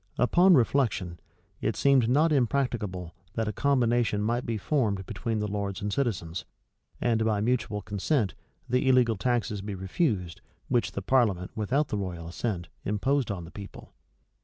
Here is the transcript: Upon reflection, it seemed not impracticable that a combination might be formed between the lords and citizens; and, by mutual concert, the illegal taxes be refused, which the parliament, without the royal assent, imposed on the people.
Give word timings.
Upon 0.17 0.55
reflection, 0.55 1.19
it 1.61 1.75
seemed 1.75 2.09
not 2.09 2.31
impracticable 2.31 3.13
that 3.35 3.47
a 3.47 3.53
combination 3.53 4.23
might 4.23 4.47
be 4.47 4.57
formed 4.57 5.05
between 5.05 5.37
the 5.37 5.47
lords 5.47 5.79
and 5.79 5.93
citizens; 5.93 6.43
and, 6.99 7.23
by 7.23 7.39
mutual 7.39 7.83
concert, 7.83 8.33
the 8.67 8.89
illegal 8.89 9.15
taxes 9.15 9.61
be 9.61 9.75
refused, 9.75 10.41
which 10.69 10.93
the 10.93 11.03
parliament, 11.03 11.51
without 11.53 11.89
the 11.89 11.99
royal 11.99 12.27
assent, 12.27 12.67
imposed 12.83 13.29
on 13.29 13.45
the 13.45 13.51
people. 13.51 13.93